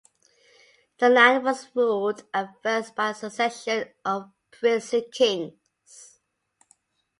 [0.97, 6.17] The land was ruled at first by a succession of priestly kings.